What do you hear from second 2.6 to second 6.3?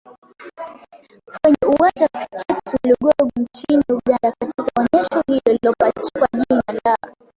wa Lugogo nchini Uganda Katika onesho hilo lililopachikwa